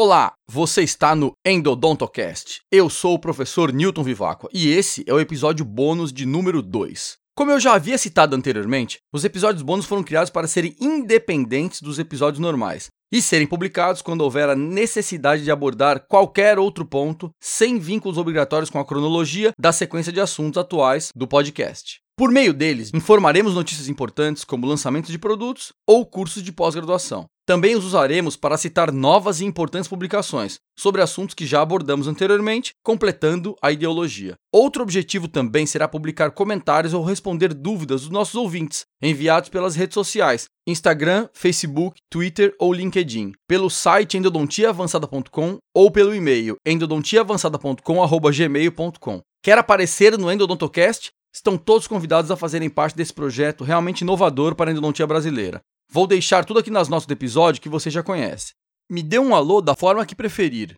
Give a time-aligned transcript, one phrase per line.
[0.00, 2.60] Olá, você está no Endodontocast.
[2.70, 7.16] Eu sou o professor Newton Vivacqua e esse é o episódio bônus de número 2.
[7.36, 11.98] Como eu já havia citado anteriormente, os episódios bônus foram criados para serem independentes dos
[11.98, 17.80] episódios normais e serem publicados quando houver a necessidade de abordar qualquer outro ponto sem
[17.80, 21.98] vínculos obrigatórios com a cronologia da sequência de assuntos atuais do podcast.
[22.16, 27.26] Por meio deles, informaremos notícias importantes como lançamentos de produtos ou cursos de pós-graduação.
[27.48, 32.74] Também os usaremos para citar novas e importantes publicações sobre assuntos que já abordamos anteriormente,
[32.84, 34.34] completando a ideologia.
[34.52, 39.94] Outro objetivo também será publicar comentários ou responder dúvidas dos nossos ouvintes, enviados pelas redes
[39.94, 49.22] sociais, Instagram, Facebook, Twitter ou LinkedIn, pelo site endodontiaavançada.com ou pelo e-mail endodontiaavançada.com@gmail.com.
[49.42, 51.12] Quer aparecer no Endodontocast?
[51.34, 55.62] Estão todos convidados a fazerem parte desse projeto realmente inovador para a endodontia brasileira.
[55.90, 58.52] Vou deixar tudo aqui nas notas do episódio que você já conhece.
[58.90, 60.74] Me dê um alô da forma que preferir.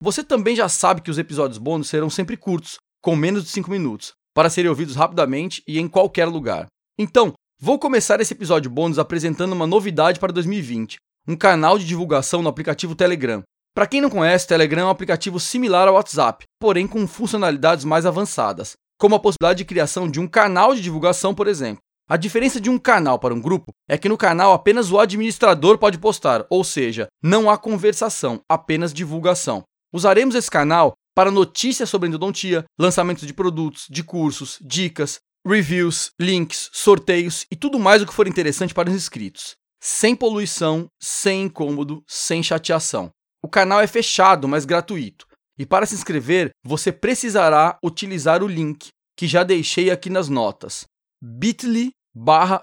[0.00, 3.70] Você também já sabe que os episódios bônus serão sempre curtos, com menos de 5
[3.70, 6.66] minutos, para serem ouvidos rapidamente e em qualquer lugar.
[6.98, 10.96] Então, vou começar esse episódio bônus apresentando uma novidade para 2020,
[11.28, 13.42] um canal de divulgação no aplicativo Telegram.
[13.74, 18.06] Para quem não conhece, Telegram é um aplicativo similar ao WhatsApp, porém com funcionalidades mais
[18.06, 21.83] avançadas, como a possibilidade de criação de um canal de divulgação, por exemplo.
[22.06, 25.78] A diferença de um canal para um grupo é que no canal apenas o administrador
[25.78, 29.62] pode postar, ou seja, não há conversação, apenas divulgação.
[29.90, 36.68] Usaremos esse canal para notícias sobre endodontia, lançamentos de produtos, de cursos, dicas, reviews, links,
[36.74, 39.54] sorteios e tudo mais o que for interessante para os inscritos.
[39.80, 43.10] Sem poluição, sem incômodo, sem chateação.
[43.42, 45.26] O canal é fechado, mas gratuito.
[45.58, 50.84] E para se inscrever, você precisará utilizar o link que já deixei aqui nas notas
[51.26, 52.62] bit.ly barra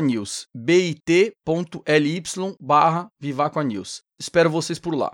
[0.00, 1.32] News, bit.ly
[2.60, 3.08] barra
[3.64, 4.00] News.
[4.18, 5.10] Espero vocês por lá.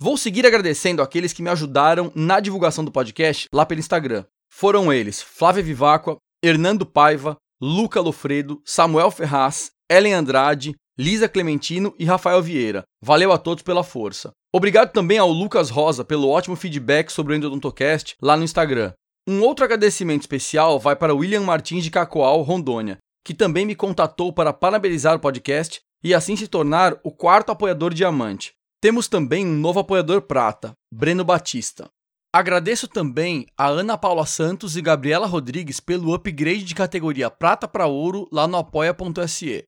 [0.00, 4.24] Vou seguir agradecendo aqueles que me ajudaram na divulgação do podcast lá pelo Instagram.
[4.50, 12.04] Foram eles Flávia Vivacqua, Hernando Paiva, Luca Lofredo, Samuel Ferraz, Ellen Andrade, Lisa Clementino e
[12.04, 12.82] Rafael Vieira.
[13.00, 14.32] Valeu a todos pela força.
[14.52, 18.92] Obrigado também ao Lucas Rosa pelo ótimo feedback sobre o Endodontocast lá no Instagram.
[19.26, 24.30] Um outro agradecimento especial vai para William Martins de Cacoal, Rondônia, que também me contatou
[24.30, 28.52] para parabenizar o podcast e assim se tornar o quarto apoiador diamante.
[28.82, 31.88] Temos também um novo apoiador prata, Breno Batista.
[32.34, 37.86] Agradeço também a Ana Paula Santos e Gabriela Rodrigues pelo upgrade de categoria prata para
[37.86, 39.64] ouro lá no apoia.se.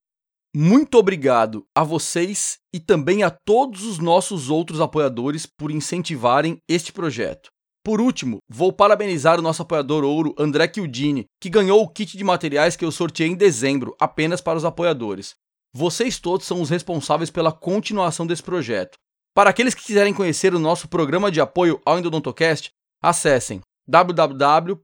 [0.55, 6.93] Muito obrigado a vocês e também a todos os nossos outros apoiadores por incentivarem este
[6.93, 7.49] projeto.
[7.87, 12.25] Por último, vou parabenizar o nosso apoiador ouro André Chiudini, que ganhou o kit de
[12.25, 15.37] materiais que eu sorteei em dezembro, apenas para os apoiadores.
[15.73, 18.99] Vocês todos são os responsáveis pela continuação desse projeto.
[19.33, 24.75] Para aqueles que quiserem conhecer o nosso programa de apoio ao Endodontocast, acessem www.apoia.se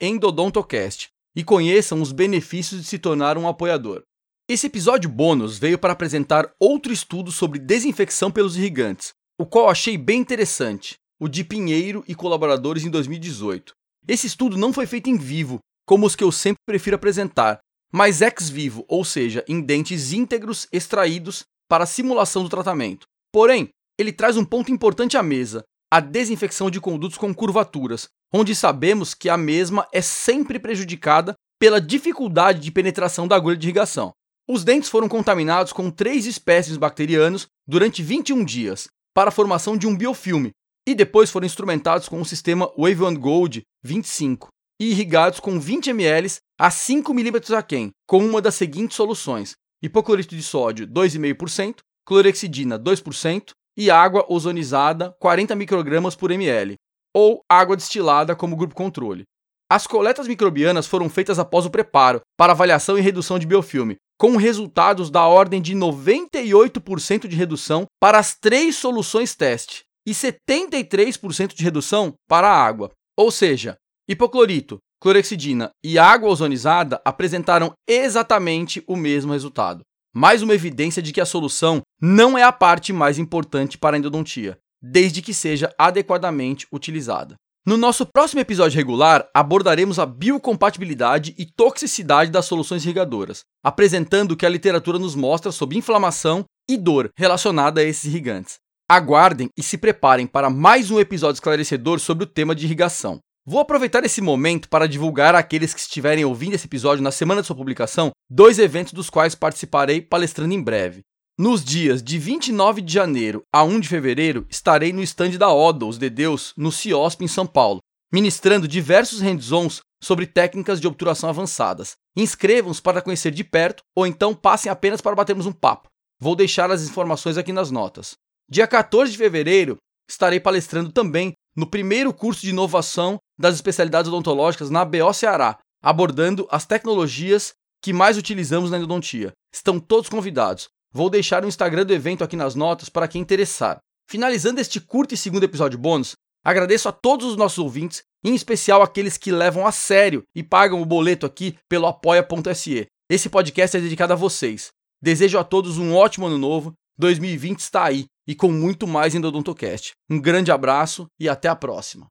[0.00, 4.02] endodontocast e conheçam os benefícios de se tornar um apoiador.
[4.48, 9.96] Esse episódio bônus veio para apresentar outro estudo sobre desinfecção pelos irrigantes, o qual achei
[9.96, 13.72] bem interessante, o de Pinheiro e colaboradores em 2018.
[14.08, 17.60] Esse estudo não foi feito em vivo, como os que eu sempre prefiro apresentar,
[17.92, 23.06] mas ex vivo, ou seja, em dentes íntegros extraídos para simulação do tratamento.
[23.32, 28.56] Porém, ele traz um ponto importante à mesa: a desinfecção de condutos com curvaturas, onde
[28.56, 34.12] sabemos que a mesma é sempre prejudicada pela dificuldade de penetração da agulha de irrigação.
[34.48, 38.88] Os dentes foram contaminados com três espécies bacterianos durante 21 dias,
[39.18, 40.52] para a formação de um biofilme
[40.86, 44.46] e depois foram instrumentados com o sistema Wave One Gold 25
[44.80, 50.36] e irrigados com 20 ml a 5 mm aquém, com uma das seguintes soluções: hipoclorito
[50.36, 56.76] de sódio 2,5%, clorexidina 2% e água ozonizada 40 microgramas por ml,
[57.12, 59.24] ou água destilada como grupo controle.
[59.70, 64.36] As coletas microbianas foram feitas após o preparo para avaliação e redução de biofilme, com
[64.36, 71.62] resultados da ordem de 98% de redução para as três soluções teste e 73% de
[71.62, 72.90] redução para a água.
[73.14, 73.76] Ou seja,
[74.08, 79.82] hipoclorito, clorexidina e água ozonizada apresentaram exatamente o mesmo resultado.
[80.14, 83.98] Mais uma evidência de que a solução não é a parte mais importante para a
[83.98, 87.36] endodontia, desde que seja adequadamente utilizada.
[87.68, 94.36] No nosso próximo episódio regular, abordaremos a biocompatibilidade e toxicidade das soluções irrigadoras, apresentando o
[94.38, 98.56] que a literatura nos mostra sobre inflamação e dor relacionada a esses irrigantes.
[98.90, 103.18] Aguardem e se preparem para mais um episódio esclarecedor sobre o tema de irrigação.
[103.46, 107.48] Vou aproveitar esse momento para divulgar àqueles que estiverem ouvindo esse episódio na semana de
[107.48, 111.02] sua publicação dois eventos dos quais participarei palestrando em breve.
[111.40, 115.86] Nos dias de 29 de janeiro a 1 de fevereiro, estarei no estande da Oda,
[115.86, 117.78] os de Deus, no CIOSP em São Paulo,
[118.12, 121.92] ministrando diversos hands-ons sobre técnicas de obturação avançadas.
[122.16, 125.86] Inscrevam-se para conhecer de perto ou então passem apenas para batermos um papo.
[126.20, 128.16] Vou deixar as informações aqui nas notas.
[128.50, 129.76] Dia 14 de fevereiro,
[130.10, 136.48] estarei palestrando também no primeiro curso de inovação das especialidades odontológicas na BO Ceará, abordando
[136.50, 139.30] as tecnologias que mais utilizamos na endodontia.
[139.54, 140.68] Estão todos convidados.
[140.92, 143.78] Vou deixar o Instagram do evento aqui nas notas para quem interessar.
[144.08, 148.82] Finalizando este curto e segundo episódio bônus, agradeço a todos os nossos ouvintes, em especial
[148.82, 152.86] aqueles que levam a sério e pagam o boleto aqui pelo apoia.se.
[153.10, 154.68] Esse podcast é dedicado a vocês.
[155.00, 156.72] Desejo a todos um ótimo ano novo.
[156.98, 159.92] 2020 está aí e com muito mais em Odontocast.
[160.10, 162.06] Um grande abraço e até a próxima.